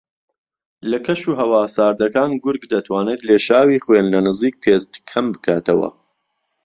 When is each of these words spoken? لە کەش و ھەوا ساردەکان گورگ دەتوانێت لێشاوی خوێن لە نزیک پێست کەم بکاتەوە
لە 0.89 0.97
کەش 1.05 1.21
و 1.27 1.37
ھەوا 1.39 1.61
ساردەکان 1.75 2.31
گورگ 2.43 2.63
دەتوانێت 2.73 3.21
لێشاوی 3.27 3.81
خوێن 3.83 4.05
لە 4.13 4.19
نزیک 4.27 4.55
پێست 4.63 4.93
کەم 5.09 5.25
بکاتەوە 5.33 5.89